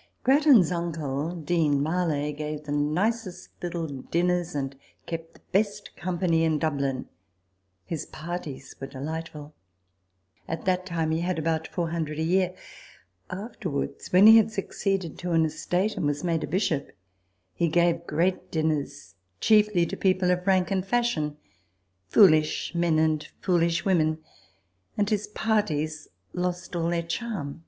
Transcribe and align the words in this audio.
f 0.00 0.24
Grattan'suncle, 0.24 1.44
Dean 1.44 1.78
Marlay, 1.82 2.32
gave 2.34 2.64
the 2.64 2.72
nicest 2.72 3.50
little 3.62 3.86
dinners 3.86 4.54
and 4.54 4.74
kept 5.04 5.34
the 5.34 5.42
best 5.52 5.94
company 5.94 6.42
in 6.42 6.58
Dublin; 6.58 7.06
his 7.84 8.06
parties 8.06 8.74
were 8.80 8.86
delightful. 8.86 9.54
At 10.48 10.64
that 10.64 10.86
time 10.86 11.10
he 11.10 11.20
had 11.20 11.38
about 11.38 11.68
four 11.68 11.90
hundred 11.90 12.18
a 12.18 12.22
year. 12.22 12.54
After 13.28 13.68
wards, 13.68 14.10
when 14.10 14.26
he 14.26 14.48
succeeded 14.48 15.18
to 15.18 15.32
an 15.32 15.44
estate 15.44 15.98
and 15.98 16.06
was 16.06 16.24
made 16.24 16.44
a 16.44 16.46
Bishop, 16.46 16.92
he 17.52 17.68
gave 17.68 18.06
great 18.06 18.50
dinners 18.50 19.16
chiefly 19.38 19.84
to 19.84 19.98
people 19.98 20.30
of 20.30 20.46
rank 20.46 20.70
and 20.70 20.86
fashion 20.86 21.36
(foolish 22.08 22.74
men 22.74 22.98
and 22.98 23.28
foolish_ 23.42 23.82
women); 23.84 24.16
and 24.96 25.10
his 25.10 25.26
parties 25.26 26.08
lost 26.32 26.74
all 26.74 26.88
their 26.88 27.02
charm. 27.02 27.64